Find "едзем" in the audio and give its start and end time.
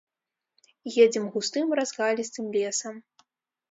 1.03-1.25